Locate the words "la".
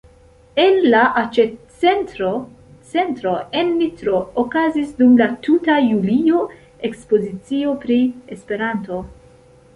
0.93-1.01, 5.21-5.29